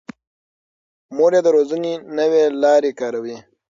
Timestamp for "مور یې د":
1.15-1.47